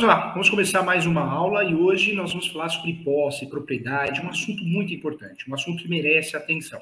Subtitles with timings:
[0.00, 4.22] Vamos lá, vamos começar mais uma aula e hoje nós vamos falar sobre posse, propriedade,
[4.22, 6.80] um assunto muito importante, um assunto que merece atenção.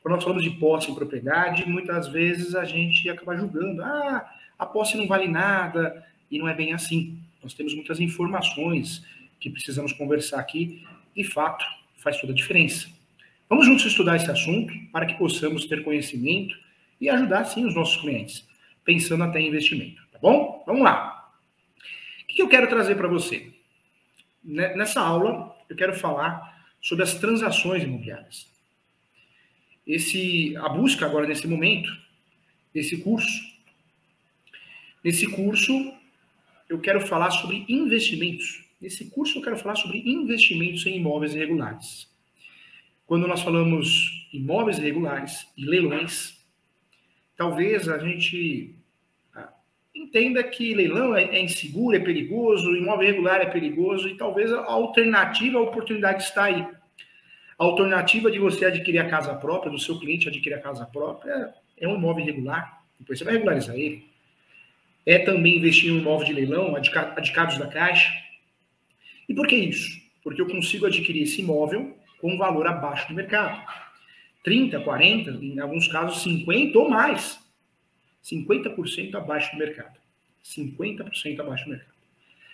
[0.00, 4.26] Quando nós falamos de posse e propriedade, muitas vezes a gente acaba julgando, ah,
[4.58, 7.18] a posse não vale nada, e não é bem assim.
[7.42, 9.04] Nós temos muitas informações
[9.38, 10.82] que precisamos conversar aqui,
[11.14, 11.62] de fato,
[11.98, 12.88] faz toda a diferença.
[13.50, 16.56] Vamos juntos estudar esse assunto para que possamos ter conhecimento
[16.98, 18.48] e ajudar, sim, os nossos clientes,
[18.82, 20.64] pensando até em investimento, tá bom?
[20.66, 21.15] Vamos lá
[22.36, 23.50] que eu quero trazer para você?
[24.44, 28.46] Nessa aula, eu quero falar sobre as transações imobiliárias.
[29.86, 31.90] Esse, a busca agora nesse momento,
[32.74, 33.40] nesse curso,
[35.02, 35.72] nesse curso
[36.68, 38.62] eu quero falar sobre investimentos.
[38.80, 42.06] Nesse curso eu quero falar sobre investimentos em imóveis irregulares.
[43.06, 46.38] Quando nós falamos imóveis irregulares e leilões,
[47.34, 48.74] talvez a gente
[49.96, 54.64] entenda que leilão é, é inseguro, é perigoso, imóvel irregular é perigoso, e talvez a
[54.64, 56.66] alternativa, a oportunidade está aí.
[57.58, 61.54] A alternativa de você adquirir a casa própria, do seu cliente adquirir a casa própria,
[61.76, 62.82] é um imóvel irregular.
[62.98, 64.04] Depois você vai regularizar ele.
[65.04, 68.12] É também investir em um imóvel de leilão, adicados da Caixa.
[69.28, 70.00] E por que isso?
[70.22, 73.64] Porque eu consigo adquirir esse imóvel com um valor abaixo do mercado.
[74.42, 77.38] 30, 40, em alguns casos 50 ou mais.
[78.30, 79.98] 50% abaixo do mercado.
[80.44, 81.96] 50% abaixo do mercado.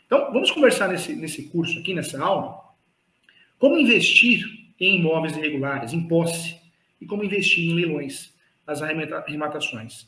[0.07, 2.63] Então, vamos conversar nesse, nesse curso aqui, nessa aula,
[3.59, 4.45] como investir
[4.79, 6.57] em imóveis irregulares, em posse,
[7.01, 8.33] e como investir em leilões,
[8.67, 10.07] as arrematações.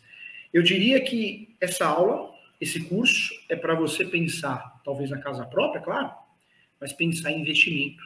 [0.52, 5.80] Eu diria que essa aula, esse curso, é para você pensar, talvez na casa própria,
[5.82, 6.12] claro,
[6.80, 8.02] mas pensar em investimento.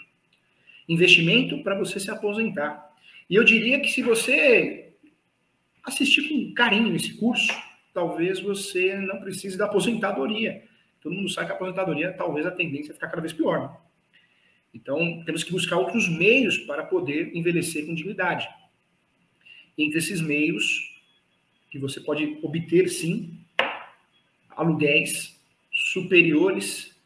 [0.88, 2.90] Investimento para você se aposentar.
[3.28, 4.87] E eu diria que se você
[5.88, 7.52] assistir com carinho esse curso,
[7.92, 10.62] talvez você não precise da aposentadoria.
[11.00, 13.60] Todo mundo sabe que a aposentadoria, talvez a tendência é ficar cada vez pior.
[13.60, 13.76] Né?
[14.74, 18.48] Então, temos que buscar outros meios para poder envelhecer com dignidade.
[19.76, 20.96] Entre esses meios,
[21.70, 23.38] que você pode obter, sim,
[24.50, 25.40] aluguéis
[25.72, 26.96] superiores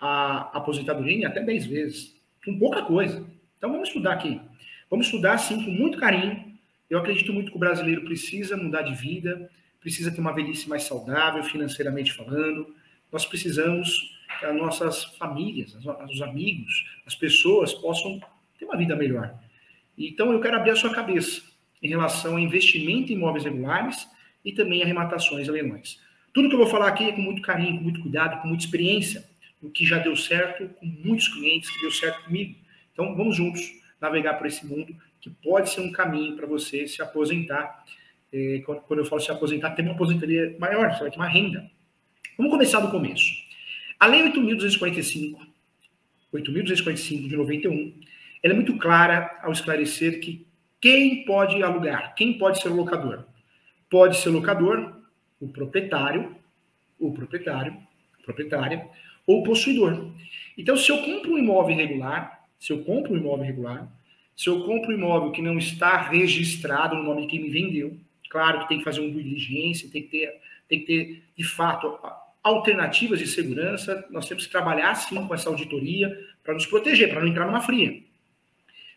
[0.00, 2.16] à aposentadoria em até 10 vezes.
[2.44, 3.26] Com pouca coisa.
[3.58, 4.40] Então, vamos estudar aqui.
[4.88, 6.49] Vamos estudar, sim, com muito carinho,
[6.90, 9.48] eu acredito muito que o brasileiro precisa mudar de vida,
[9.80, 12.74] precisa ter uma velhice mais saudável, financeiramente falando.
[13.12, 15.76] Nós precisamos que as nossas famílias,
[16.10, 18.20] os amigos, as pessoas possam
[18.58, 19.32] ter uma vida melhor.
[19.96, 21.42] Então, eu quero abrir a sua cabeça
[21.80, 24.08] em relação a investimento em imóveis regulares
[24.44, 26.00] e também arrematações e leilões.
[26.32, 28.64] Tudo que eu vou falar aqui é com muito carinho, com muito cuidado, com muita
[28.64, 29.24] experiência,
[29.62, 32.56] o que já deu certo com muitos clientes, que deu certo comigo.
[32.92, 33.60] Então, vamos juntos
[34.00, 37.84] navegar por esse mundo que pode ser um caminho para você se aposentar.
[38.32, 41.70] É, quando eu falo se aposentar, ter uma aposentadoria maior, você vai ter uma renda.
[42.36, 43.26] Vamos começar do começo.
[43.98, 45.36] A Lei 8.245,
[46.32, 47.94] 8.245 de 91,
[48.42, 50.46] ela é muito clara ao esclarecer que
[50.80, 53.26] quem pode alugar, quem pode ser o locador?
[53.90, 54.96] Pode ser o locador,
[55.38, 56.34] o proprietário,
[56.98, 57.76] o proprietário,
[58.24, 58.88] proprietária,
[59.26, 60.10] ou o possuidor.
[60.56, 63.86] Então, se eu compro um imóvel irregular, se eu compro um imóvel irregular,
[64.40, 67.94] se eu compro um imóvel que não está registrado no nome de quem me vendeu,
[68.30, 71.98] claro que tem que fazer uma diligência, tem que ter, tem que ter de fato,
[72.42, 74.02] alternativas de segurança.
[74.08, 77.60] Nós temos que trabalhar, sim, com essa auditoria para nos proteger, para não entrar numa
[77.60, 78.02] fria.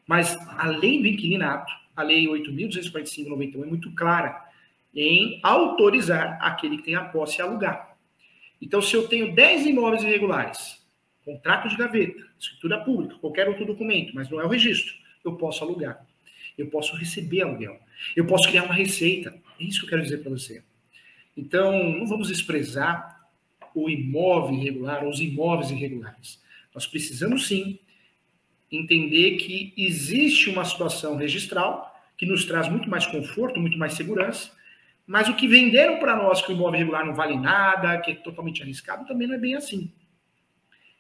[0.08, 4.46] Mas a lei do inquilinato, a lei 8.245-91, é muito clara
[4.96, 7.98] em autorizar aquele que tem a posse a alugar.
[8.62, 10.82] Então, se eu tenho 10 imóveis irregulares,
[11.26, 15.64] contrato de gaveta, escritura pública, qualquer outro documento, mas não é o registro, eu posso
[15.64, 16.06] alugar.
[16.58, 17.80] Eu posso receber aluguel.
[18.16, 19.36] Eu posso criar uma receita.
[19.60, 20.64] É isso que eu quero dizer para você.
[21.36, 23.28] Então, não vamos desprezar
[23.74, 26.42] o imóvel irregular, ou os imóveis irregulares.
[26.74, 27.80] Nós precisamos sim
[28.72, 34.52] entender que existe uma situação registral que nos traz muito mais conforto, muito mais segurança,
[35.06, 38.16] mas o que venderam para nós que o imóvel irregular não vale nada, que é
[38.16, 39.92] totalmente arriscado, também não é bem assim.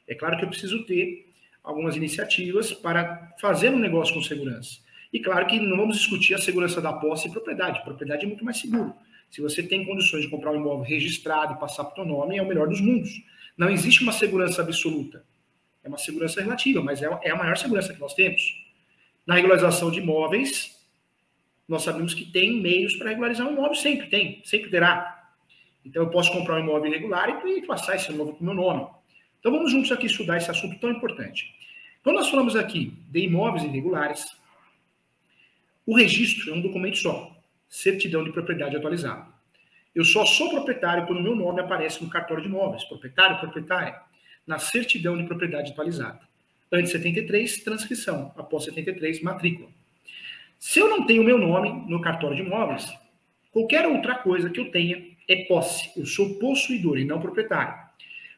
[0.08, 1.33] É claro que eu preciso ter
[1.64, 4.80] algumas iniciativas para fazer um negócio com segurança.
[5.12, 7.84] E claro que não vamos discutir a segurança da posse e propriedade.
[7.84, 8.94] propriedade é muito mais seguro.
[9.30, 12.38] Se você tem condições de comprar um imóvel registrado e passar para o teu nome,
[12.38, 13.10] é o melhor dos mundos.
[13.58, 15.24] Não existe uma segurança absoluta.
[15.84, 18.42] É uma segurança relativa, mas é, é a maior segurança que nós temos.
[19.26, 20.78] Na regularização de imóveis,
[21.68, 25.32] nós sabemos que tem meios para regularizar um imóvel, sempre tem, sempre terá.
[25.86, 28.88] Então, eu posso comprar um imóvel irregular e passar esse imóvel para o meu nome.
[29.44, 31.54] Então vamos juntos aqui estudar esse assunto tão importante.
[32.02, 34.26] Quando nós falamos aqui de imóveis irregulares,
[35.86, 37.30] o registro é um documento só,
[37.68, 39.26] certidão de propriedade atualizada.
[39.94, 42.86] Eu só sou proprietário quando o meu nome aparece no cartório de imóveis.
[42.86, 44.00] Proprietário, proprietária.
[44.48, 46.22] Na certidão de propriedade atualizada.
[46.72, 48.34] Antes 73, transcrição.
[48.38, 49.68] Após 73, matrícula.
[50.58, 52.90] Se eu não tenho o meu nome no cartório de imóveis,
[53.52, 55.92] qualquer outra coisa que eu tenha é posse.
[55.98, 57.83] Eu sou possuidor e não proprietário.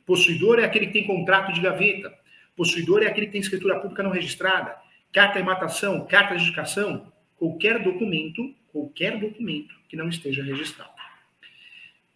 [0.06, 2.13] Possuidor é aquele que tem contrato de gaveta.
[2.56, 4.78] Possuidor é aquele que tem escritura pública não registrada,
[5.12, 10.92] carta de matação, carta de educação, qualquer documento, qualquer documento que não esteja registrado.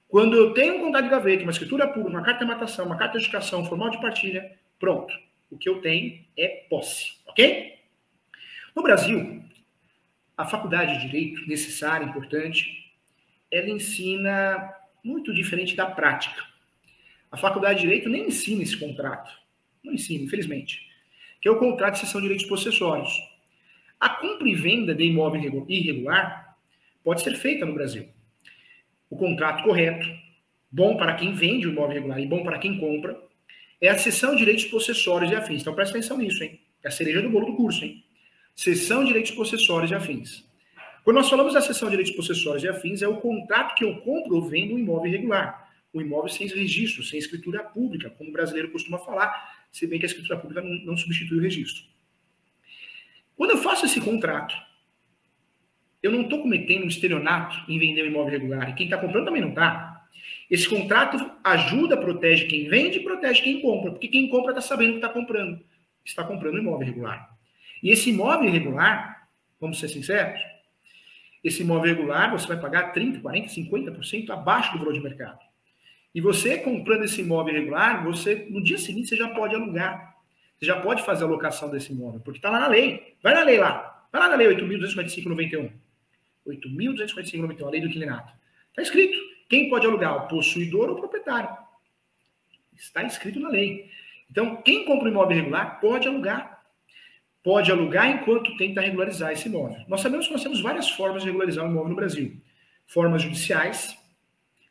[0.07, 2.97] Quando eu tenho um contrato de gaveta, uma escritura pública, uma carta de matação, uma
[2.97, 5.13] carta de educação, formal de partilha, pronto.
[5.51, 7.79] O que eu tenho é posse, ok?
[8.75, 9.43] No Brasil,
[10.37, 12.93] a faculdade de direito, necessária, importante,
[13.51, 16.43] ela ensina muito diferente da prática.
[17.31, 19.31] A faculdade de direito nem ensina esse contrato.
[19.83, 20.87] Não ensina, infelizmente.
[21.41, 23.11] Que é o contrato de cessão de direitos possessórios.
[23.99, 26.57] A compra e venda de imóvel irregular
[27.03, 28.07] pode ser feita no Brasil
[29.09, 30.07] o contrato correto,
[30.71, 33.19] bom para quem vende o imóvel regular e bom para quem compra,
[33.81, 35.61] é a cessão de direitos possessórios e afins.
[35.61, 36.59] Então presta atenção nisso, hein?
[36.83, 38.03] É a cereja do bolo do curso, hein?
[38.55, 40.45] Cessão de direitos possessórios e afins.
[41.03, 43.95] Quando nós falamos da cessão de direitos possessórios e afins, é o contrato que eu
[44.01, 45.68] compro ou vendo um imóvel irregular.
[45.93, 50.05] Um imóvel sem registro, sem escritura pública, como o brasileiro costuma falar, se bem que
[50.05, 51.83] a escritura pública não, não substitui o registro.
[53.35, 54.55] Quando eu faço esse contrato,
[56.01, 58.69] eu não estou cometendo um estelionato em vender um imóvel irregular.
[58.69, 60.07] E quem está comprando também não está.
[60.49, 63.91] Esse contrato ajuda, protege quem vende e protege quem compra.
[63.91, 65.59] Porque quem compra está sabendo que está comprando.
[66.03, 67.29] Está comprando um imóvel irregular.
[67.81, 70.41] E esse imóvel irregular, vamos ser sinceros,
[71.43, 75.39] esse imóvel irregular você vai pagar 30%, 40%, 50% abaixo do valor de mercado.
[76.13, 80.15] E você comprando esse imóvel irregular, você no dia seguinte você já pode alugar.
[80.57, 83.15] Você já pode fazer a locação desse imóvel, porque está lá na lei.
[83.23, 84.07] Vai na lei lá.
[84.11, 85.71] Vai lá na lei 8.245,91.
[86.47, 88.33] 8.245 a lei do inquilinato.
[88.69, 89.17] Está escrito.
[89.47, 90.25] Quem pode alugar?
[90.25, 91.49] O possuidor ou o proprietário.
[92.75, 93.89] Está escrito na lei.
[94.29, 96.63] Então, quem compra um imóvel irregular pode alugar.
[97.43, 99.83] Pode alugar enquanto tenta regularizar esse imóvel.
[99.87, 102.35] Nós sabemos que nós temos várias formas de regularizar um imóvel no Brasil.
[102.85, 103.97] Formas judiciais,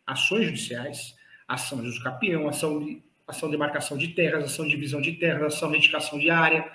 [0.06, 1.17] ações judiciais,
[1.48, 5.54] ação de usucapião, ação de, ação de marcação de terras, ação de divisão de terras,
[5.54, 6.70] ação de edificação de área,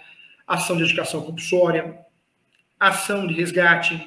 [0.48, 2.00] ação de educação compulsória,
[2.80, 4.06] ação de resgate,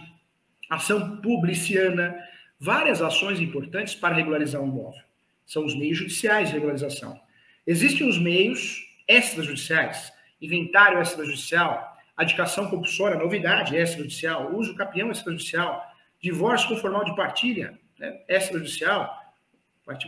[0.69, 2.17] ação publiciana,
[2.59, 5.03] várias ações importantes para regularizar um imóvel.
[5.47, 7.19] São os meios judiciais de regularização.
[7.67, 15.85] Existem os meios extrajudiciais, inventário extrajudicial, adicação compulsória, novidade extrajudicial, uso capião extrajudicial,
[16.21, 19.26] divórcio com formal de partilha né, extrajudicial,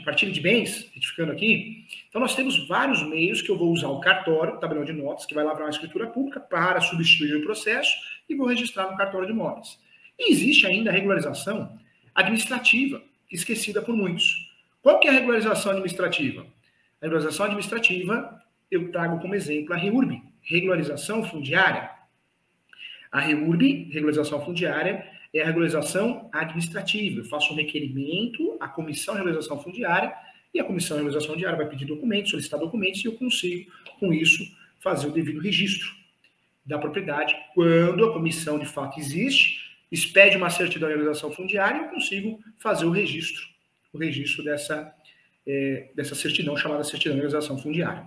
[0.05, 1.87] partilha de bens, retificando aqui.
[2.09, 5.25] Então, nós temos vários meios que eu vou usar o cartório, o tabelão de notas,
[5.25, 7.93] que vai lavrar uma escritura pública para substituir o processo
[8.29, 9.79] e vou registrar no cartório de imóveis.
[10.19, 11.79] E existe ainda a regularização
[12.13, 14.51] administrativa, esquecida por muitos.
[14.83, 16.43] Qual que é a regularização administrativa?
[17.01, 21.89] A regularização administrativa, eu trago como exemplo a REURB, regularização fundiária.
[23.13, 27.21] A REURB, regularização fundiária, é a regularização administrativa.
[27.21, 30.15] Eu faço um requerimento à Comissão de Regularização Fundiária
[30.53, 33.71] e a Comissão de Regularização Fundiária vai pedir documentos, solicitar documentos e eu consigo,
[34.01, 34.45] com isso,
[34.81, 35.89] fazer o devido registro
[36.65, 41.89] da propriedade quando a comissão de fato existe expede uma certidão de realização fundiária, eu
[41.89, 43.43] consigo fazer o registro,
[43.93, 44.95] o registro dessa,
[45.47, 48.07] é, dessa certidão chamada certidão de realização fundiária.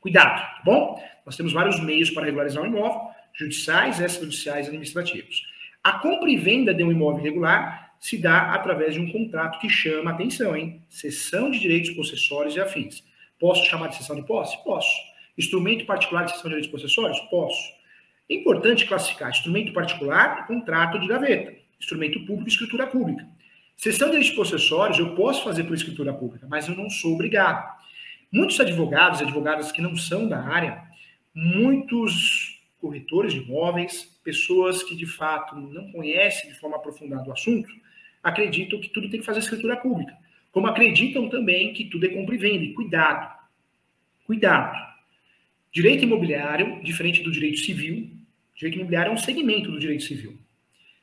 [0.00, 1.02] Cuidado, tá bom?
[1.26, 3.00] Nós temos vários meios para regularizar um imóvel,
[3.34, 5.42] judiciais, extrajudiciais e administrativos.
[5.82, 9.68] A compra e venda de um imóvel irregular se dá através de um contrato que
[9.68, 10.82] chama atenção, hein?
[10.88, 13.04] Cessão de direitos possessórios e afins.
[13.38, 14.62] Posso chamar de cessão de posse?
[14.62, 14.90] Posso.
[15.36, 17.18] Instrumento particular de cessão de direitos possessórios?
[17.30, 17.60] Posso.
[18.30, 23.26] É importante classificar instrumento particular, contrato de gaveta, instrumento público, escritura pública.
[23.76, 27.68] Sessão de direitos possessórios eu posso fazer por escritura pública, mas eu não sou obrigado.
[28.30, 30.82] Muitos advogados e advogadas que não são da área,
[31.34, 37.72] muitos corretores de imóveis, pessoas que de fato não conhecem de forma aprofundada o assunto,
[38.20, 40.14] acreditam que tudo tem que fazer escritura pública.
[40.50, 42.74] Como acreditam também que tudo é compra e venda.
[42.74, 43.38] Cuidado.
[44.26, 44.92] Cuidado.
[45.72, 48.10] Direito imobiliário, diferente do direito civil,
[48.54, 50.36] direito imobiliário é um segmento do direito civil.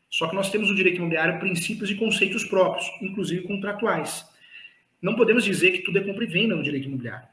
[0.09, 4.25] Só que nós temos no direito imobiliário princípios e conceitos próprios, inclusive contratuais.
[5.01, 7.27] Não podemos dizer que tudo é compra e venda no direito imobiliário.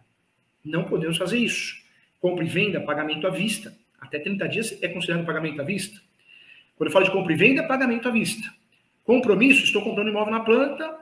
[0.65, 1.76] Não podemos fazer isso.
[2.21, 3.76] Compra e venda, pagamento à vista.
[4.07, 6.01] Até 30 dias é considerado pagamento à vista.
[6.77, 8.49] Quando eu falo de compra e venda, pagamento à vista.
[9.05, 10.99] Compromisso, estou comprando imóvel na planta.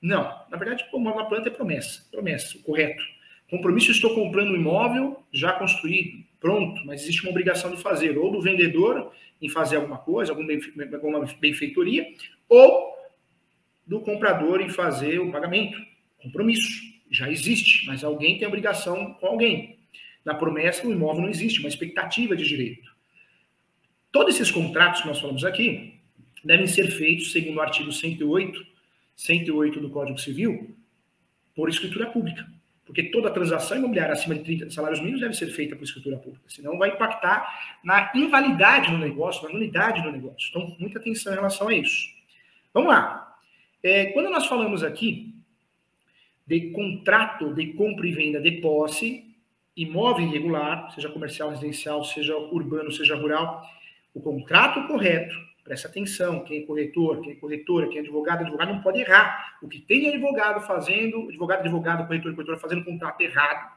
[0.00, 0.22] Não.
[0.50, 2.06] Na verdade, imóvel na planta é promessa.
[2.10, 3.02] Promessa, correto.
[3.50, 8.30] Compromisso, estou comprando um imóvel já construído pronto, mas existe uma obrigação de fazer, ou
[8.30, 10.48] do vendedor em fazer alguma coisa, alguma
[11.40, 12.06] benfeitoria,
[12.48, 12.94] ou
[13.86, 15.78] do comprador em fazer o pagamento.
[16.22, 16.96] Compromisso.
[17.08, 19.75] Já existe, mas alguém tem obrigação com alguém.
[20.26, 22.92] Na promessa, o imóvel não existe, uma expectativa de direito.
[24.10, 26.00] Todos esses contratos que nós falamos aqui
[26.44, 28.66] devem ser feitos, segundo o artigo 108,
[29.14, 30.76] 108 do Código Civil,
[31.54, 32.44] por escritura pública.
[32.84, 36.44] Porque toda transação imobiliária acima de 30 salários mínimos deve ser feita por escritura pública,
[36.48, 40.48] senão vai impactar na invalidade do negócio, na nulidade do negócio.
[40.50, 42.08] Então, muita atenção em relação a isso.
[42.74, 43.38] Vamos lá.
[43.80, 45.36] É, quando nós falamos aqui
[46.44, 49.25] de contrato de compra e venda de posse,
[49.76, 53.62] imóvel irregular, seja comercial, residencial, seja urbano, seja rural,
[54.14, 55.34] o contrato correto
[55.66, 59.58] Presta atenção, quem é corretor, quem é corretora, quem é advogado, advogado não pode errar.
[59.60, 63.76] O que tem advogado fazendo, advogado, advogado, corretor, corretora fazendo contrato errado,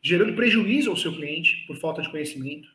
[0.00, 2.68] gerando prejuízo ao seu cliente por falta de conhecimento.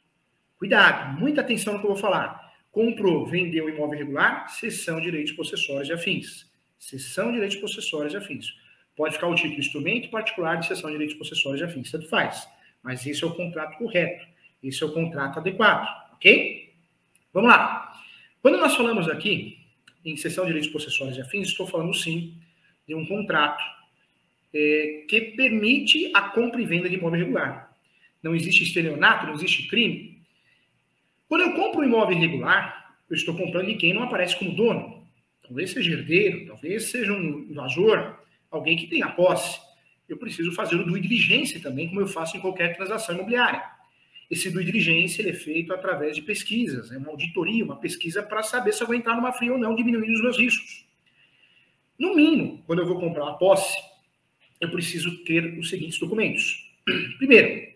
[0.60, 2.52] Cuidado, muita atenção no que eu vou falar.
[2.70, 6.52] Comprou, vendeu imóvel irregular, cessão de direitos possessórios e afins.
[6.78, 8.48] Cessão de direitos possessórios e afins.
[8.98, 12.50] Pode ficar o título instrumento particular de cessão de direitos possessórios e afins, tanto faz.
[12.82, 14.26] Mas esse é o contrato correto.
[14.62, 16.74] Esse é o contrato adequado, ok?
[17.32, 17.94] Vamos lá.
[18.42, 19.60] Quando nós falamos aqui
[20.04, 22.34] em sessão de direitos possessórios e afins, estou falando sim
[22.88, 23.64] de um contrato
[24.52, 27.72] é, que permite a compra e venda de imóvel irregular.
[28.24, 30.24] Não existe estelionato, não existe crime.
[31.30, 35.08] Quando eu compro um imóvel irregular, eu estou comprando de quem não aparece como dono.
[35.44, 38.17] Talvez seja herdeiro, talvez seja um invasor,
[38.52, 39.60] alguém que tenha posse.
[40.08, 43.64] Eu preciso fazer o due diligência também, como eu faço em qualquer transação imobiliária.
[44.30, 48.44] Esse due diligência ele é feito através de pesquisas, é uma auditoria, uma pesquisa para
[48.44, 50.86] saber se eu vou entrar numa fria ou não, diminuindo os meus riscos.
[51.98, 53.78] No mínimo, quando eu vou comprar a posse,
[54.60, 56.72] eu preciso ter os seguintes documentos.
[57.18, 57.74] Primeiro,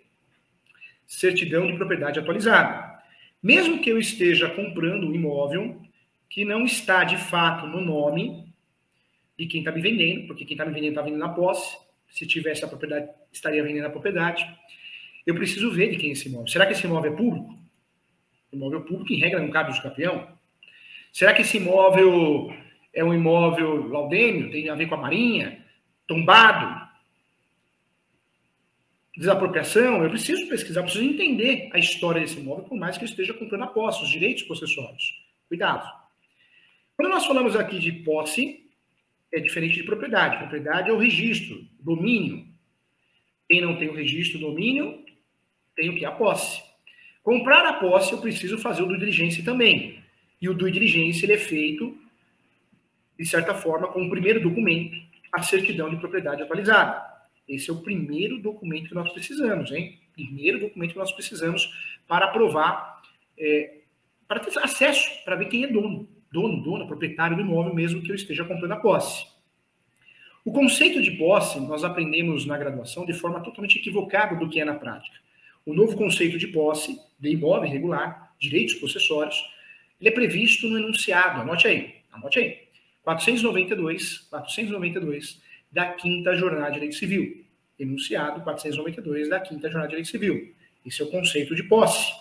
[1.07, 3.01] certidão de propriedade atualizada.
[3.41, 5.81] Mesmo que eu esteja comprando um imóvel
[6.29, 8.50] que não está de fato no nome
[9.37, 11.77] de quem está me vendendo, porque quem está me vendendo está vendendo a posse,
[12.09, 14.45] se tivesse a propriedade, estaria vendendo a propriedade
[15.25, 16.47] eu preciso ver de quem é esse imóvel.
[16.47, 17.59] Será que esse imóvel é público?
[18.51, 20.27] Imóvel público, em regra, não cabe o campeão.
[21.13, 22.53] Será que esse imóvel
[22.93, 25.63] é um imóvel laudêmio, tem a ver com a marinha,
[26.07, 26.89] tombado,
[29.15, 30.03] desapropriação?
[30.03, 33.63] Eu preciso pesquisar, preciso entender a história desse imóvel, por mais que eu esteja comprando
[33.63, 35.21] a posse, os direitos possessórios.
[35.47, 35.87] Cuidado.
[36.97, 38.69] Quando nós falamos aqui de posse,
[39.31, 40.37] é diferente de propriedade.
[40.37, 42.45] Propriedade é o registro, domínio.
[43.49, 45.03] Quem não tem o registro, domínio,
[45.75, 46.61] tenho que a posse.
[47.23, 50.01] Comprar a posse, eu preciso fazer o due diligência também.
[50.41, 51.97] E o due diligência ele é feito,
[53.17, 54.97] de certa forma, com o primeiro documento,
[55.31, 57.09] a certidão de propriedade atualizada.
[57.47, 59.99] Esse é o primeiro documento que nós precisamos, hein?
[60.13, 61.69] Primeiro documento que nós precisamos
[62.07, 63.01] para aprovar,
[63.37, 63.81] é,
[64.27, 66.07] para ter acesso, para ver quem é dono.
[66.31, 69.25] Dono, dona, proprietário do imóvel, mesmo que eu esteja comprando a posse.
[70.43, 74.65] O conceito de posse nós aprendemos na graduação de forma totalmente equivocada do que é
[74.65, 75.17] na prática.
[75.65, 79.35] O novo conceito de posse de imóvel irregular, direitos possessórios,
[79.99, 82.59] ele é previsto no enunciado, anote aí, anote aí.
[83.03, 87.45] 492, 492 da Quinta Jornada de Direito Civil.
[87.79, 90.53] Enunciado 492 da Quinta Jornada de Direito Civil.
[90.85, 92.11] Esse é o conceito de posse.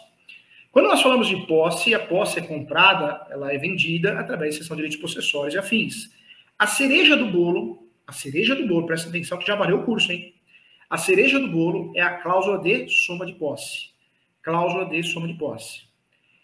[0.72, 4.76] Quando nós falamos de posse, a posse é comprada, ela é vendida através de sessão
[4.76, 6.14] de direitos possessórios e afins.
[6.56, 10.12] A cereja do bolo, a cereja do bolo, presta atenção que já valeu o curso,
[10.12, 10.32] hein?
[10.88, 13.90] A cereja do bolo é a cláusula de soma de posse.
[14.42, 15.82] Cláusula de soma de posse.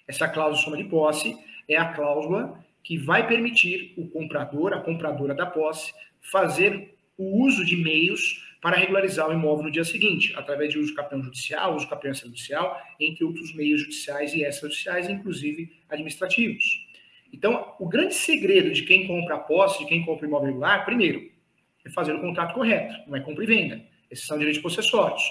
[0.09, 4.80] Essa cláusula de soma de posse é a cláusula que vai permitir o comprador, a
[4.80, 10.32] compradora da posse, fazer o uso de meios para regularizar o imóvel no dia seguinte,
[10.37, 14.42] através de uso de campeão judicial, uso de campeão extrajudicial, entre outros meios judiciais e
[14.42, 16.64] extrajudiciais, inclusive administrativos.
[17.32, 21.30] Então, o grande segredo de quem compra a posse, de quem compra imóvel regular, primeiro,
[21.85, 23.82] é fazer o contrato correto, não é compra e venda.
[24.11, 25.23] Esses são direitos possessórios.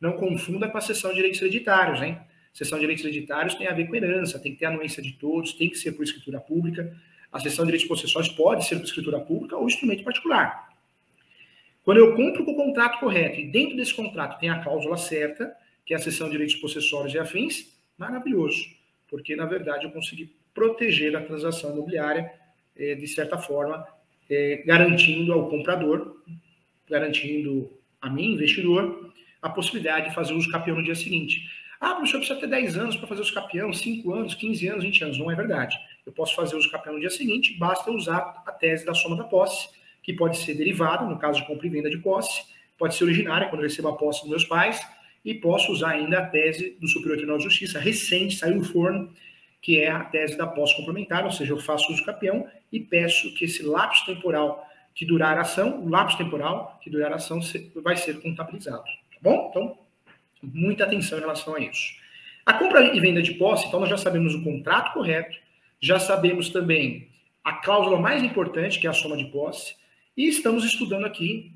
[0.00, 2.18] Não confunda com a sessão de direitos hereditários, hein?
[2.52, 5.54] Sessão de direitos hereditários tem a ver com herança, tem que ter anuência de todos,
[5.54, 6.94] tem que ser por escritura pública.
[7.30, 10.71] A sessão de direitos possessórios pode ser por escritura pública ou instrumento particular.
[11.84, 15.52] Quando eu compro com o contrato correto e dentro desse contrato tem a cláusula certa,
[15.84, 18.64] que é a sessão de direitos possessórios e afins, maravilhoso,
[19.08, 22.32] porque na verdade eu consegui proteger a transação imobiliária
[22.76, 23.86] eh, de certa forma,
[24.30, 26.22] eh, garantindo ao comprador,
[26.88, 27.70] garantindo
[28.00, 31.48] a mim, investidor, a possibilidade de fazer uso capião no dia seguinte.
[31.80, 35.04] Ah, professor, precisa ter 10 anos para fazer uso capião, 5 anos, 15 anos, 20
[35.04, 35.18] anos.
[35.18, 35.76] Não é verdade.
[36.06, 39.24] Eu posso fazer uso capião no dia seguinte, basta usar a tese da soma da
[39.24, 39.68] posse,
[40.02, 42.44] que pode ser derivada, no caso de compra e venda de posse,
[42.78, 44.80] pode ser originária, quando eu recebo a posse dos meus pais,
[45.24, 49.12] e posso usar ainda a tese do Superior Tribunal de Justiça, recente, saiu do forno,
[49.60, 53.32] que é a tese da posse complementar, ou seja, eu faço uso capião e peço
[53.34, 57.40] que esse lapso temporal que durar a ação, o lapso temporal que durar a ação
[57.76, 59.48] vai ser contabilizado, tá bom?
[59.50, 59.78] Então,
[60.42, 61.94] muita atenção em relação a isso.
[62.44, 65.38] A compra e venda de posse, então nós já sabemos o contrato correto,
[65.80, 67.08] já sabemos também
[67.44, 69.76] a cláusula mais importante, que é a soma de posse,
[70.16, 71.52] e estamos estudando aqui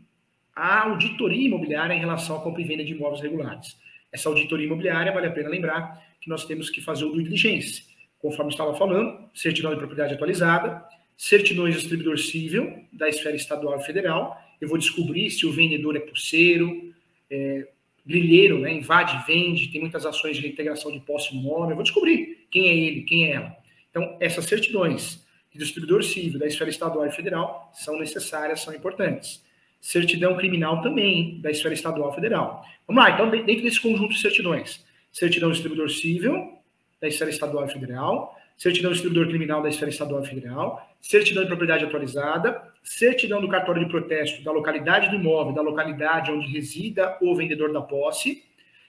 [0.54, 3.76] a auditoria imobiliária em relação à compra e venda de imóveis regulares.
[4.10, 7.84] Essa auditoria imobiliária, vale a pena lembrar que nós temos que fazer o due diligence,
[8.18, 10.82] conforme estava falando, certidão de propriedade atualizada,
[11.16, 14.40] certidões de distribuidor civil da esfera estadual e federal.
[14.58, 16.94] Eu vou descobrir se o vendedor é pulseiro,
[17.30, 17.68] é,
[18.06, 21.72] grilheiro, né, invade, vende, tem muitas ações de reintegração de posse no nome.
[21.72, 23.56] Eu vou descobrir quem é ele, quem é ela.
[23.90, 25.25] Então, essas certidões
[25.56, 29.44] de distribuidor civil da esfera estadual e federal são necessárias, são importantes.
[29.80, 32.64] Certidão criminal também da esfera estadual e federal.
[32.86, 36.58] Vamos lá, então, dentro desse conjunto de certidões, certidão de distribuidor civil
[37.00, 41.42] da esfera estadual e federal, certidão de distribuidor criminal da esfera estadual e federal, certidão
[41.42, 46.46] de propriedade atualizada, certidão do cartório de protesto da localidade do imóvel, da localidade onde
[46.46, 48.42] resida o vendedor da posse,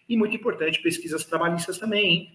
[0.07, 2.31] e muito importante, pesquisas trabalhistas também,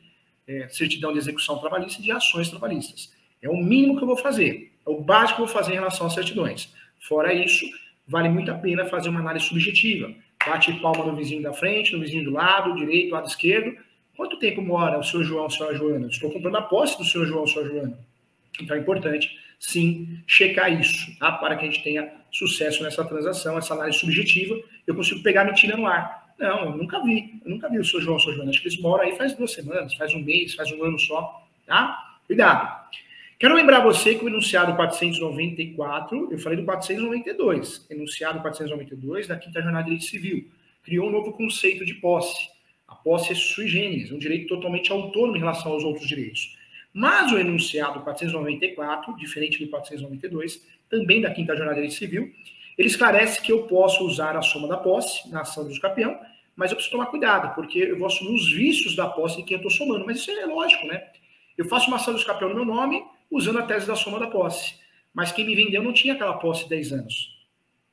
[0.47, 3.13] é, certidão de execução trabalhista e de ações trabalhistas.
[3.43, 5.77] É o mínimo que eu vou fazer, é o básico que eu vou fazer em
[5.77, 6.73] relação às certidões.
[7.01, 7.67] Fora isso,
[8.07, 10.15] vale muito a pena fazer uma análise subjetiva.
[10.47, 13.77] Bate palma no vizinho da frente, no vizinho do lado, direito, lado esquerdo.
[14.17, 16.07] Quanto tempo mora o senhor João, a senhora Joana?
[16.07, 17.99] Estou comprando a posse do senhor João, a senhora Joana.
[18.61, 21.33] Então é importante, sim, checar isso, tá?
[21.33, 24.61] para que a gente tenha sucesso nessa transação, essa análise subjetiva.
[24.87, 26.35] Eu consigo pegar mentira no ar.
[26.39, 27.41] Não, eu nunca vi.
[27.45, 28.51] Eu nunca vi o senhor João, a senhora Joana.
[28.51, 31.47] Acho que eles moram aí faz duas semanas, faz um mês, faz um ano só.
[31.67, 32.19] Tá?
[32.27, 32.83] Cuidado.
[33.43, 39.61] Quero lembrar você que o enunciado 494, eu falei do 492, enunciado 492 da quinta
[39.61, 40.49] jornada de direito civil,
[40.81, 42.39] criou um novo conceito de posse.
[42.87, 46.57] A posse é sui generis, um direito totalmente autônomo em relação aos outros direitos.
[46.95, 52.33] Mas o enunciado 494, diferente do 492, também da quinta jornada de direito civil,
[52.79, 56.17] ele esclarece que eu posso usar a soma da posse na ação do campeão,
[56.55, 59.57] mas eu preciso tomar cuidado, porque eu vou assumir os vícios da posse de quem
[59.57, 60.07] eu estou somando.
[60.07, 61.09] Mas isso é lógico, né?
[61.59, 64.27] Eu faço uma ação do campeão no meu nome, usando a tese da soma da
[64.29, 64.75] posse.
[65.13, 67.43] Mas quem me vendeu não tinha aquela posse de 10 anos.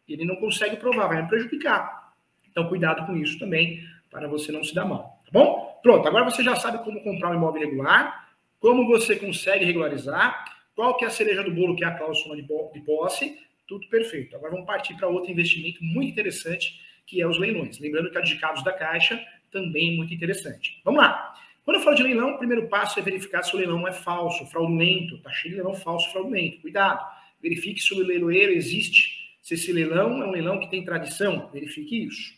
[0.07, 2.13] Ele não consegue provar, vai me prejudicar.
[2.49, 5.21] Então, cuidado com isso também, para você não se dar mal.
[5.25, 5.79] Tá bom?
[5.81, 10.97] Pronto, agora você já sabe como comprar um imóvel regular, como você consegue regularizar, qual
[10.97, 12.43] que é a cereja do bolo, que é a cláusula de
[12.81, 14.35] posse, tudo perfeito.
[14.35, 17.79] Agora vamos partir para outro investimento muito interessante, que é os leilões.
[17.79, 20.81] Lembrando que a de da Caixa também é muito interessante.
[20.83, 21.33] Vamos lá.
[21.69, 24.43] Quando eu falo de leilão, o primeiro passo é verificar se o leilão é falso,
[24.47, 25.17] fraudulento.
[25.17, 26.61] Está cheio de leilão falso, fraudulento.
[26.61, 27.05] Cuidado.
[27.39, 29.37] Verifique se o leiloeiro existe.
[29.39, 32.33] Se esse leilão é um leilão que tem tradição, verifique isso.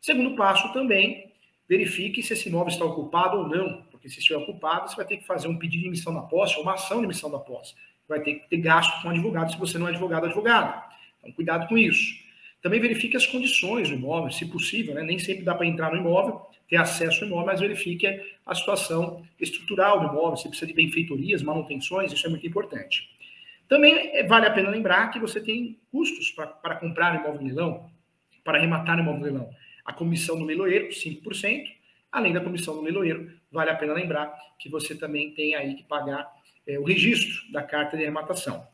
[0.00, 1.30] Segundo passo também,
[1.68, 3.82] verifique se esse imóvel está ocupado ou não.
[3.90, 6.56] Porque se estiver ocupado, você vai ter que fazer um pedido de emissão da posse
[6.56, 7.74] ou uma ação de emissão da posse.
[8.08, 10.82] Vai ter que ter gasto com advogado se você não é advogado advogado.
[11.18, 12.14] Então, cuidado com isso.
[12.62, 15.02] Também verifique as condições do imóvel, se possível, né?
[15.02, 18.06] Nem sempre dá para entrar no imóvel, ter acesso ao imóvel, mas verifique
[18.46, 23.10] a situação estrutural do imóvel, se precisa de benfeitorias, manutenções, isso é muito importante.
[23.68, 27.90] Também é, vale a pena lembrar que você tem custos para comprar imóvel leilão,
[28.44, 29.50] para arrematar imóvel leilão.
[29.84, 31.64] A comissão do leiloeiro, 5%,
[32.12, 35.82] além da comissão do leiloeiro, vale a pena lembrar que você também tem aí que
[35.82, 36.30] pagar
[36.66, 38.64] é, o registro da carta de arrematação.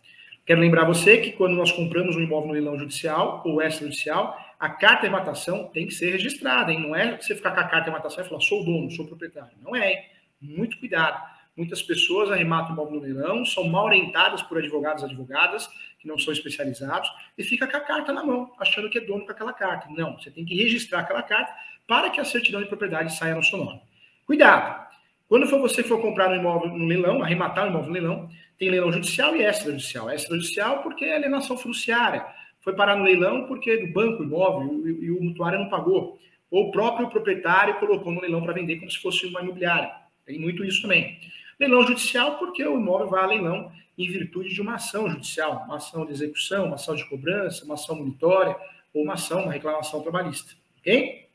[0.46, 4.70] Quero lembrar você que quando nós compramos um imóvel no leilão judicial ou extrajudicial, a
[4.70, 6.80] carta de matação tem que ser registrada, hein?
[6.80, 9.50] Não é você ficar com a carta de matação e falar, sou dono, sou proprietário.
[9.60, 9.98] Não é, hein?
[10.40, 11.20] Muito cuidado.
[11.56, 16.16] Muitas pessoas arrematam imóvel no leilão, são mal orientadas por advogados e advogadas, que não
[16.16, 19.52] são especializados, e fica com a carta na mão, achando que é dono com aquela
[19.52, 19.88] carta.
[19.90, 21.52] Não, você tem que registrar aquela carta
[21.88, 23.80] para que a certidão de propriedade saia no seu nome.
[24.24, 24.86] Cuidado!
[25.28, 28.70] Quando for você for comprar um imóvel no leilão, arrematar um imóvel no leilão, tem
[28.70, 30.10] leilão judicial e extrajudicial.
[30.10, 32.24] Extrajudicial porque é alienação fiduciária
[32.66, 36.18] foi parar no leilão porque o banco imóvel e, e o mutuário não pagou.
[36.50, 39.88] Ou o próprio proprietário colocou no leilão para vender como se fosse uma imobiliária.
[40.26, 41.16] Tem muito isso também.
[41.60, 45.76] Leilão judicial, porque o imóvel vai a leilão em virtude de uma ação judicial, uma
[45.76, 48.56] ação de execução, uma ação de cobrança, uma ação monitória
[48.92, 50.52] ou uma ação, uma reclamação trabalhista.
[50.80, 51.28] Ok?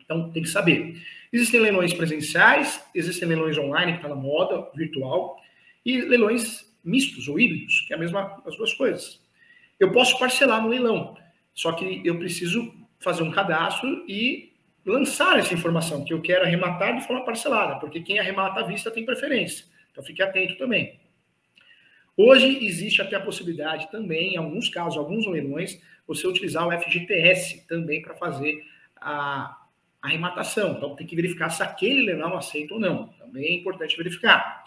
[0.00, 0.96] Então tem que saber.
[1.30, 5.36] Existem leilões presenciais, existem leilões online, que está na moda, virtual,
[5.84, 9.20] e leilões mistos ou híbridos, que é a mesma, as duas coisas.
[9.78, 11.16] Eu posso parcelar no leilão,
[11.54, 14.52] só que eu preciso fazer um cadastro e
[14.84, 18.90] lançar essa informação, que eu quero arrematar de forma parcelada, porque quem arremata à vista
[18.90, 19.66] tem preferência.
[19.92, 20.98] Então fique atento também.
[22.16, 27.66] Hoje existe até a possibilidade também, em alguns casos, alguns leilões, você utilizar o FGTS
[27.68, 28.64] também para fazer
[28.96, 29.56] a
[30.02, 30.72] arrematação.
[30.72, 33.08] Então tem que verificar se aquele leilão aceita ou não.
[33.18, 34.64] Também é importante verificar.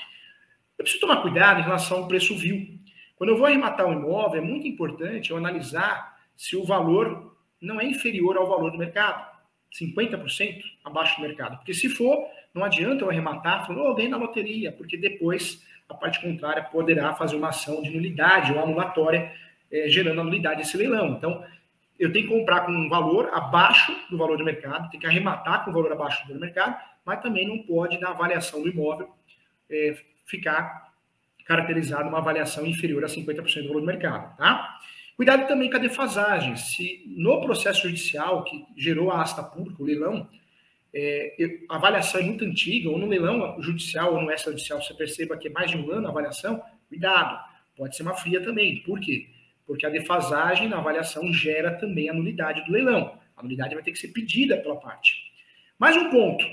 [0.82, 2.80] Eu preciso tomar cuidado em relação ao preço vil.
[3.16, 7.80] Quando eu vou arrematar um imóvel, é muito importante eu analisar se o valor não
[7.80, 9.24] é inferior ao valor do mercado,
[9.80, 11.58] 50% abaixo do mercado.
[11.58, 15.94] Porque se for, não adianta eu arrematar falando, oh, ganhei na loteria, porque depois a
[15.94, 19.32] parte contrária poderá fazer uma ação de nulidade ou anulatória,
[19.72, 21.10] é, gerando a nulidade desse leilão.
[21.10, 21.46] Então,
[22.00, 25.64] eu tenho que comprar com um valor abaixo do valor do mercado, tem que arrematar
[25.64, 29.12] com o valor abaixo do mercado, mas também não pode, na avaliação do imóvel,
[29.70, 30.92] é, ficar
[31.46, 34.80] caracterizado uma avaliação inferior a 50% do valor do mercado, tá?
[35.16, 36.56] Cuidado também com a defasagem.
[36.56, 40.28] Se no processo judicial que gerou a asta pública, o leilão,
[40.94, 41.36] é,
[41.70, 45.48] a avaliação é muito antiga, ou no leilão judicial ou no extrajudicial você perceba que
[45.48, 47.40] é mais de um ano a avaliação, cuidado,
[47.76, 48.82] pode ser uma fria também.
[48.82, 49.30] Por quê?
[49.66, 53.18] Porque a defasagem na avaliação gera também a nulidade do leilão.
[53.38, 55.32] A nulidade vai ter que ser pedida pela parte.
[55.78, 56.46] Mais um ponto: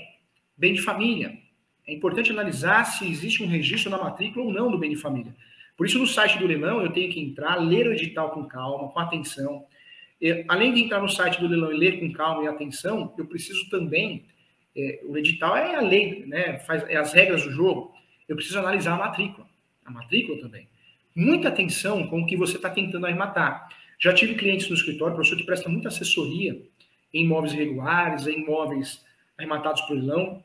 [0.55, 1.37] bem de família.
[1.89, 5.35] É importante analisar se existe um registro na matrícula ou não do bem de família.
[5.75, 8.89] Por isso, no site do leilão, eu tenho que entrar, ler o edital com calma,
[8.89, 9.65] com atenção.
[10.21, 13.25] E, além de entrar no site do leilão e ler com calma e atenção, eu
[13.25, 14.23] preciso também.
[14.77, 16.59] É, o edital é a lei, né?
[16.59, 17.91] Faz, é as regras do jogo.
[18.27, 19.47] Eu preciso analisar a matrícula.
[19.83, 20.67] A matrícula também.
[21.15, 23.67] Muita atenção com o que você está tentando arrematar.
[23.97, 26.61] Já tive clientes no escritório, professor, que presta muita assessoria
[27.11, 29.03] em imóveis irregulares, em imóveis
[29.35, 30.43] arrematados por leilão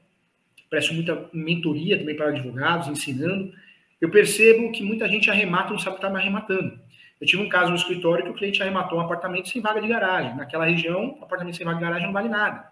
[0.71, 3.53] presto muita mentoria também para advogados, ensinando.
[4.01, 6.79] Eu percebo que muita gente arremata não sabe o que está arrematando.
[7.21, 9.89] Eu tive um caso no escritório que o cliente arrematou um apartamento sem vaga de
[9.89, 10.37] garagem.
[10.37, 12.69] Naquela região, apartamento sem vaga de garagem não vale nada.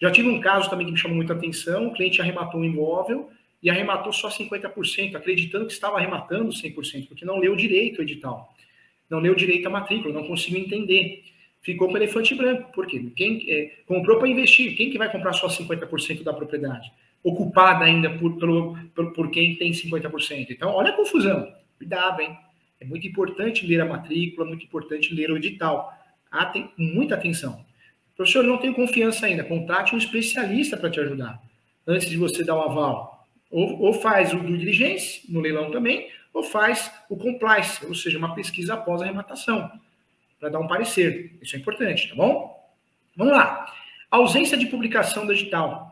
[0.00, 1.88] Já tive um caso também que me chamou muita atenção.
[1.88, 3.30] O cliente arrematou um imóvel
[3.62, 8.54] e arrematou só 50%, acreditando que estava arrematando 100%, porque não leu direito o edital.
[9.10, 11.24] Não leu direito a matrícula, não conseguiu entender.
[11.62, 12.70] Ficou com elefante branco.
[12.72, 13.10] Por quê?
[13.16, 14.76] Quem é, comprou para investir.
[14.76, 16.92] Quem que vai comprar só 50% da propriedade?
[17.22, 20.48] Ocupada ainda por, por, por, por quem tem 50%.
[20.50, 21.52] Então, olha a confusão.
[21.76, 22.36] Cuidado, hein?
[22.80, 25.92] É muito importante ler a matrícula, muito importante ler o edital.
[26.30, 27.64] Aten muita atenção.
[28.16, 29.44] Professor, não tenho confiança ainda.
[29.44, 31.40] Contrate um especialista para te ajudar
[31.86, 33.26] antes de você dar o aval.
[33.50, 38.18] Ou, ou faz o due diligence, no leilão também, ou faz o compliance, ou seja,
[38.18, 39.70] uma pesquisa após a arrematação,
[40.38, 41.36] para dar um parecer.
[41.40, 42.58] Isso é importante, tá bom?
[43.16, 43.72] Vamos lá.
[44.10, 45.87] ausência de publicação do edital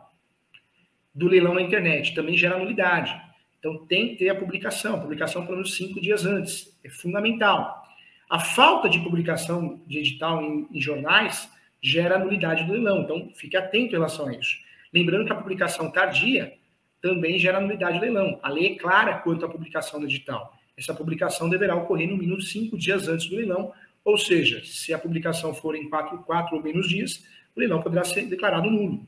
[1.17, 3.19] do leilão na internet, também gera nulidade.
[3.59, 7.83] Então tem que ter a publicação, publicação pelo menos cinco dias antes, é fundamental.
[8.29, 11.51] A falta de publicação de edital em, em jornais
[11.83, 14.59] gera nulidade do leilão, então fique atento em relação a isso.
[14.93, 16.53] Lembrando que a publicação tardia
[17.01, 18.39] também gera nulidade do leilão.
[18.43, 20.55] A lei é clara quanto à publicação do edital.
[20.77, 23.73] Essa publicação deverá ocorrer no mínimo cinco dias antes do leilão,
[24.05, 27.25] ou seja, se a publicação for em quatro, quatro ou menos dias,
[27.57, 29.07] o leilão poderá ser declarado nulo.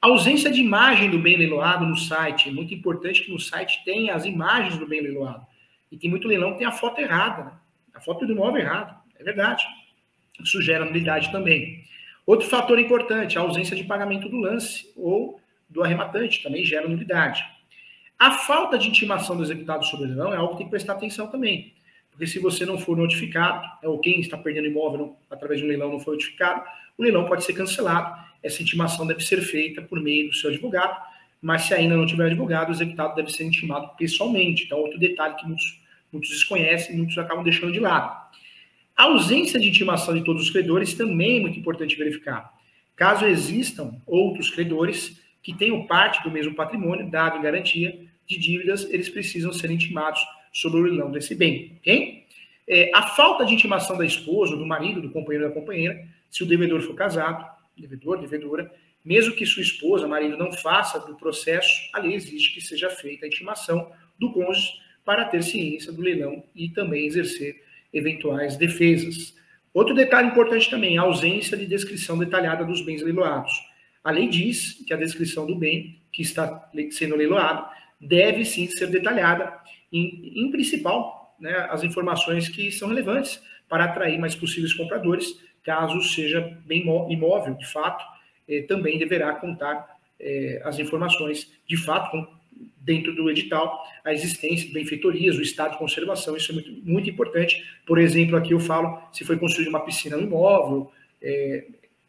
[0.00, 2.48] A ausência de imagem do bem leiloado no site.
[2.48, 5.44] É muito importante que no site tenha as imagens do bem leiloado.
[5.90, 7.52] E tem muito leilão que tem a foto errada, né?
[7.94, 8.96] a foto do imóvel errada.
[9.18, 9.64] É verdade.
[10.40, 11.82] Isso gera nulidade também.
[12.24, 17.42] Outro fator importante, a ausência de pagamento do lance ou do arrematante, também gera nulidade.
[18.18, 20.92] A falta de intimação do executado sobre o leilão é algo que tem que prestar
[20.92, 21.72] atenção também.
[22.10, 25.90] Porque se você não for notificado, ou quem está perdendo imóvel através de um leilão
[25.90, 26.62] não foi notificado,
[26.96, 30.96] o leilão pode ser cancelado essa intimação deve ser feita por meio do seu advogado,
[31.40, 34.64] mas se ainda não tiver advogado, o executado deve ser intimado pessoalmente.
[34.64, 35.80] Então, outro detalhe que muitos,
[36.12, 38.28] muitos desconhecem e muitos acabam deixando de lado.
[38.96, 42.52] A ausência de intimação de todos os credores também é muito importante verificar.
[42.96, 47.96] Caso existam outros credores que tenham parte do mesmo patrimônio, dado em garantia
[48.26, 50.20] de dívidas, eles precisam ser intimados
[50.52, 52.26] sobre o leilão desse bem, ok?
[52.66, 56.46] É, a falta de intimação da esposa, do marido, do companheiro da companheira, se o
[56.46, 57.48] devedor for casado,
[57.80, 58.70] devedor, devedora,
[59.04, 63.24] mesmo que sua esposa, marido, não faça do processo, a lei exige que seja feita
[63.24, 64.72] a intimação do cônjuge
[65.04, 67.62] para ter ciência do leilão e também exercer
[67.92, 69.34] eventuais defesas.
[69.72, 73.52] Outro detalhe importante também, a ausência de descrição detalhada dos bens leiloados.
[74.02, 77.66] A lei diz que a descrição do bem que está sendo leiloado
[78.00, 79.58] deve sim ser detalhada,
[79.92, 86.00] em, em principal, né, as informações que são relevantes para atrair mais possíveis compradores caso
[86.00, 88.02] seja bem imóvel, de fato,
[88.48, 92.26] eh, também deverá contar eh, as informações, de fato, com,
[92.80, 97.10] dentro do edital, a existência de benfeitorias, o estado de conservação, isso é muito, muito
[97.10, 97.62] importante.
[97.86, 101.66] Por exemplo, aqui eu falo se foi construída uma piscina no imóvel, é,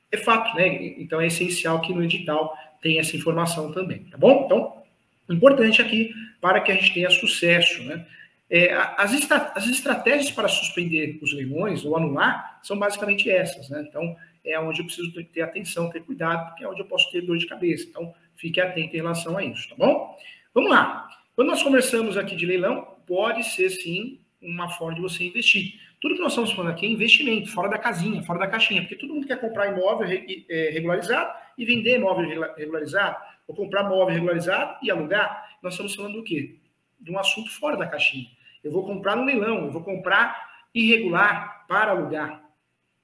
[0.09, 0.93] é fato, né?
[0.97, 4.43] Então é essencial que no edital tenha essa informação também, tá bom?
[4.45, 4.81] Então,
[5.29, 8.05] importante aqui para que a gente tenha sucesso, né?
[8.49, 9.13] É, as,
[9.55, 13.85] as, estratégias para suspender os leilões ou anular são basicamente essas, né?
[13.87, 17.21] Então, é onde eu preciso ter atenção, ter cuidado, porque é onde eu posso ter
[17.21, 17.85] dor de cabeça.
[17.87, 20.17] Então, fique atento em relação a isso, tá bom?
[20.53, 21.07] Vamos lá.
[21.35, 25.79] Quando nós conversamos aqui de leilão, pode ser sim uma forma de você investir.
[26.01, 28.95] Tudo que nós estamos falando aqui é investimento, fora da casinha, fora da caixinha, porque
[28.95, 30.07] todo mundo quer comprar imóvel
[30.49, 35.57] é, regularizado e vender imóvel regularizado, ou comprar imóvel regularizado e alugar.
[35.61, 36.55] Nós estamos falando do quê?
[36.99, 38.27] De um assunto fora da caixinha.
[38.63, 42.43] Eu vou comprar no leilão, eu vou comprar irregular para alugar,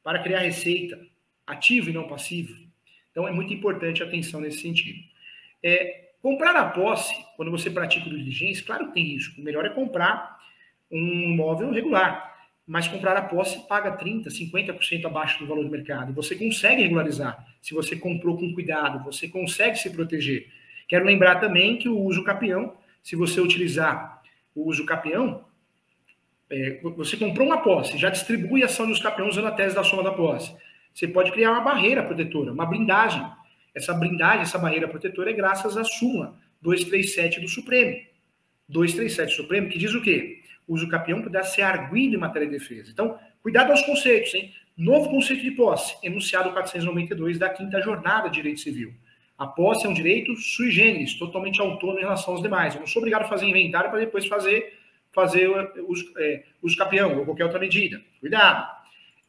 [0.04, 1.00] para criar receita,
[1.46, 2.56] ativo e não passivo.
[3.12, 5.00] Então é muito importante a atenção nesse sentido.
[5.64, 9.40] É, comprar a posse, quando você pratica o diligência, claro que tem risco.
[9.40, 10.38] O melhor é comprar
[10.92, 12.36] um imóvel regular
[12.68, 16.14] mas comprar a posse paga 30%, 50% abaixo do valor do mercado.
[16.14, 20.48] Você consegue regularizar se você comprou com cuidado, você consegue se proteger.
[20.88, 24.15] Quero lembrar também que o uso capião, se você utilizar
[24.56, 25.44] o uso capião,
[26.50, 29.84] é, você comprou uma posse, já distribui a ação dos capiões usando a tese da
[29.84, 30.56] soma da posse.
[30.94, 33.24] Você pode criar uma barreira protetora, uma blindagem.
[33.74, 37.98] Essa blindagem, essa barreira protetora é graças à súmula 237 do Supremo.
[38.70, 40.42] 237 do Supremo, que diz o quê?
[40.68, 42.92] uso capião poderá ser arguido em matéria de defesa.
[42.92, 44.54] Então, cuidado aos conceitos, hein?
[44.78, 48.94] Novo conceito de posse, enunciado 492 da quinta jornada de direito civil.
[49.38, 52.74] A posse é um direito sui generis, totalmente autônomo em relação aos demais.
[52.74, 54.78] Eu não sou obrigado a fazer inventário para depois fazer,
[55.12, 55.50] fazer
[55.88, 58.02] uso, é, uso capião ou qualquer outra medida.
[58.20, 58.74] Cuidado.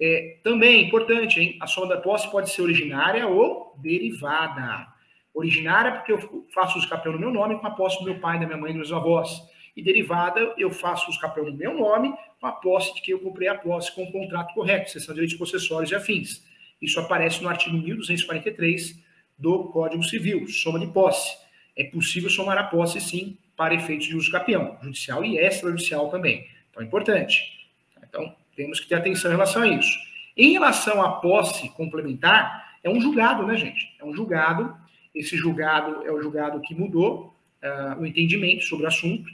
[0.00, 1.58] É, também, importante, hein?
[1.60, 4.86] A soma da posse pode ser originária ou derivada.
[5.34, 8.38] Originária porque eu faço uso capião no meu nome com a posse do meu pai,
[8.38, 9.42] da minha mãe e dos meus avós
[9.76, 13.20] e derivada eu faço os capel no meu nome, com a posse de que eu
[13.20, 16.42] comprei a posse com o contrato correto, seção de direitos possessórios e afins.
[16.80, 19.04] Isso aparece no artigo 1243
[19.38, 21.37] do Código Civil, soma de posse.
[21.77, 26.46] É possível somar a posse, sim, para efeitos de uso capião, judicial e extrajudicial também.
[26.70, 27.68] Então, é importante.
[28.09, 29.99] Então, temos que ter atenção em relação a isso.
[30.37, 33.94] Em relação à posse complementar, é um julgado, né, gente?
[33.99, 34.77] É um julgado.
[35.14, 39.31] Esse julgado é o julgado que mudou uh, o entendimento sobre o assunto.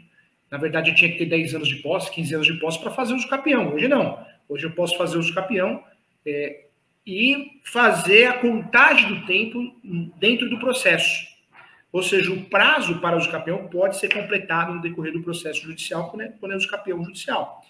[0.50, 2.90] Na verdade, eu tinha que ter 10 anos de posse, 15 anos de posse para
[2.90, 3.74] fazer uso capião.
[3.74, 4.24] Hoje não.
[4.48, 5.82] Hoje eu posso fazer uso capião
[6.26, 6.66] é,
[7.06, 9.58] e fazer a contagem do tempo
[10.18, 11.26] dentro do processo.
[11.90, 16.10] Ou seja, o prazo para uso capião pode ser completado no decorrer do processo judicial
[16.10, 17.62] quando é, é uso capião judicial.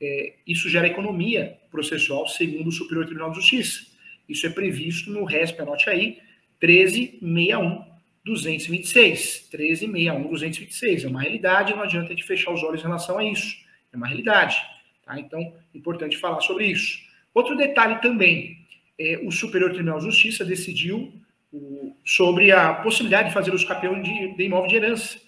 [0.00, 3.86] É, isso gera economia processual segundo o Superior Tribunal de Justiça.
[4.28, 6.18] Isso é previsto no RESP, anote aí,
[6.62, 7.94] 1361
[8.24, 11.04] 226, 1361, 226.
[11.04, 13.56] É uma realidade, não adianta a gente fechar os olhos em relação a isso.
[13.92, 14.56] É uma realidade.
[15.04, 15.20] Tá?
[15.20, 16.98] Então, importante falar sobre isso.
[17.34, 18.63] Outro detalhe também,
[18.98, 21.12] é, o Superior Tribunal de Justiça decidiu
[21.52, 25.18] o, sobre a possibilidade de fazer os campeões de, de imóvel de herança.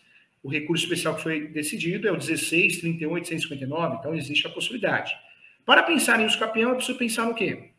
[0.43, 5.13] O recurso especial que foi decidido é o 16, 31, 859, então existe a possibilidade.
[5.65, 7.71] Para pensar em campeões, é preciso pensar no quê?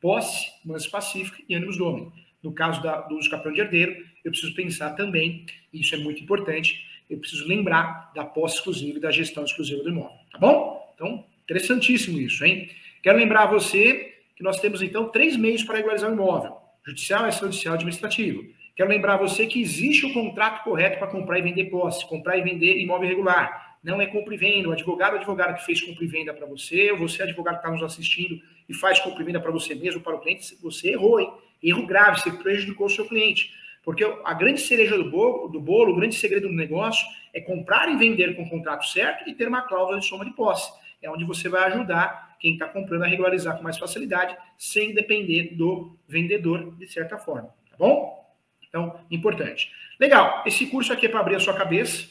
[0.00, 2.12] Posse, mansa pacífica e ânimos domínio.
[2.42, 5.98] No caso da, do uso campeão de herdeiro, eu preciso pensar também, e isso é
[5.98, 10.38] muito importante, eu preciso lembrar da posse exclusiva e da gestão exclusiva do imóvel, tá
[10.38, 10.92] bom?
[10.94, 12.70] Então, interessantíssimo isso, hein?
[13.02, 17.26] Quero lembrar a você que nós temos, então, três meios para regularizar o imóvel: judicial,
[17.26, 18.44] extrajudicial e administrativo.
[18.76, 22.42] Quero lembrar você que existe o contrato correto para comprar e vender posse, comprar e
[22.42, 23.78] vender imóvel irregular.
[23.82, 24.68] Não é compra e venda.
[24.68, 27.60] O advogado o advogado que fez compra e venda para você, ou você, advogado que
[27.60, 30.90] está nos assistindo e faz compra e venda para você mesmo, para o cliente, você
[30.90, 31.32] errou, hein?
[31.62, 33.50] Erro grave, você prejudicou o seu cliente.
[33.82, 37.88] Porque a grande cereja do bolo, do bolo, o grande segredo do negócio é comprar
[37.88, 40.70] e vender com o contrato certo e ter uma cláusula de soma de posse.
[41.02, 45.54] É onde você vai ajudar quem está comprando a regularizar com mais facilidade, sem depender
[45.54, 47.48] do vendedor, de certa forma.
[47.70, 48.34] Tá bom?
[48.68, 49.70] Então, importante.
[49.98, 52.08] Legal, esse curso aqui é para abrir a sua cabeça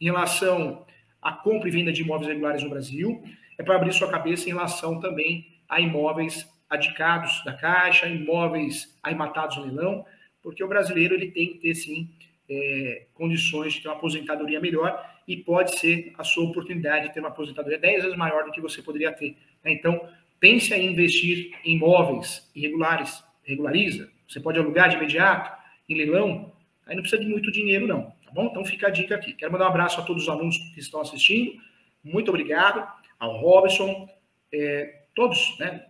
[0.00, 0.84] em relação
[1.20, 3.22] à compra e venda de imóveis regulares no Brasil.
[3.58, 9.56] É para abrir sua cabeça em relação também a imóveis adicados da Caixa, imóveis arrematados
[9.58, 10.04] no leilão
[10.42, 12.10] porque o brasileiro ele tem que ter sim
[12.50, 17.20] é, condições de ter uma aposentadoria melhor e pode ser a sua oportunidade de ter
[17.20, 19.36] uma aposentadoria 10 vezes maior do que você poderia ter.
[19.64, 19.72] Né?
[19.72, 20.08] Então,
[20.40, 24.10] pense em investir em imóveis irregulares, regulariza.
[24.28, 25.50] Você pode alugar de imediato,
[25.88, 26.52] em leilão,
[26.86, 28.46] aí não precisa de muito dinheiro não, tá bom?
[28.46, 29.32] Então fica a dica aqui.
[29.32, 31.60] Quero mandar um abraço a todos os alunos que estão assistindo,
[32.02, 32.86] muito obrigado,
[33.18, 34.08] ao Robson,
[34.52, 35.86] é, todos, né?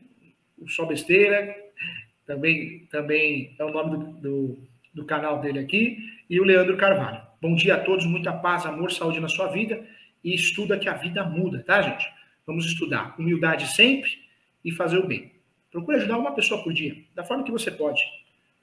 [0.59, 1.57] O Só Besteira,
[2.27, 4.59] também, também é o nome do, do,
[4.95, 7.22] do canal dele aqui, e o Leandro Carvalho.
[7.43, 9.85] Bom dia a todos, muita paz, amor, saúde na sua vida,
[10.23, 12.09] e estuda que a vida muda, tá, gente?
[12.47, 13.17] Vamos estudar.
[13.19, 14.09] Humildade sempre
[14.65, 15.33] e fazer o bem.
[15.69, 18.01] Procure ajudar uma pessoa por dia, da forma que você pode.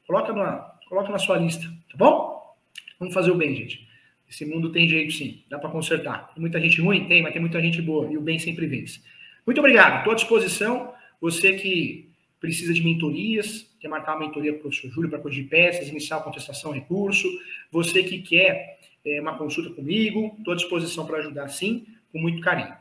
[0.08, 2.56] Coloca na, coloca na sua lista, tá bom?
[2.98, 3.86] Vamos fazer o bem, gente.
[4.30, 6.32] Esse mundo tem jeito sim, dá para consertar.
[6.34, 7.06] Tem muita gente ruim?
[7.06, 9.02] Tem, mas tem muita gente boa, e o bem sempre vence.
[9.46, 10.94] Muito obrigado, estou à disposição.
[11.20, 15.48] Você que precisa de mentorias, quer marcar uma mentoria com o professor Júlio para corrigir
[15.48, 17.28] peças, iniciar a contestação recurso,
[17.72, 22.42] você que quer é, uma consulta comigo, estou à disposição para ajudar sim, com muito
[22.42, 22.74] carinho.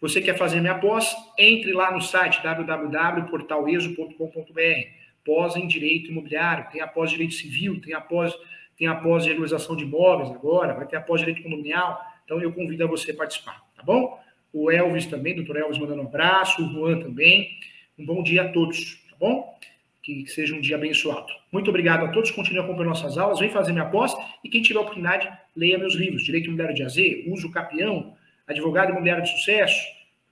[0.00, 1.14] Você quer fazer minha pós?
[1.38, 5.02] Entre lá no site www.portaleso.com.br.
[5.24, 8.36] Pós em direito imobiliário, tem a pós direito civil, tem a pós,
[8.76, 12.04] tem a pós regularização de imóveis agora, vai ter a pós direito condominial.
[12.24, 14.20] Então eu convido a você participar, tá bom?
[14.52, 17.56] O Elvis também, doutor Elvis mandando um abraço, o Juan também.
[17.96, 19.56] Um bom dia a todos, tá bom?
[20.02, 21.32] Que seja um dia abençoado.
[21.52, 24.12] Muito obrigado a todos, continue acompanhando nossas aulas, vem fazer minha pós
[24.42, 26.96] e quem tiver oportunidade, leia meus livros, Direito Imobiliário de AZ,
[27.28, 29.80] Uso Capião, Advogado Imobiliário de Sucesso,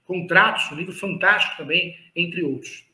[0.03, 2.85] Contratos, um livro fantástico também, entre outros.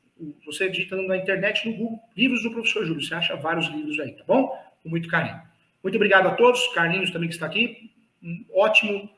[0.46, 4.12] Você digitando na internet, no Google, livros do professor Júlio, você acha vários livros aí,
[4.12, 4.56] tá bom?
[4.84, 5.42] Com muito carinho.
[5.82, 9.10] Muito obrigado a todos, Carlinhos também que está aqui, um ótimo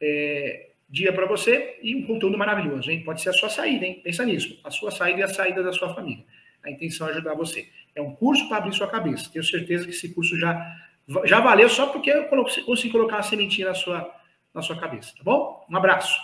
[0.00, 3.02] é, dia para você e um conteúdo maravilhoso, hein?
[3.04, 4.00] Pode ser a sua saída, hein?
[4.02, 6.24] Pensa nisso, a sua saída e a saída da sua família.
[6.66, 7.68] A intenção é ajudar você.
[7.94, 9.30] É um curso para abrir sua cabeça.
[9.32, 10.76] Tenho certeza que esse curso já,
[11.24, 14.12] já valeu só porque eu consegui colocar uma sementinha na sua,
[14.52, 15.64] na sua cabeça, tá bom?
[15.70, 16.18] Um abraço.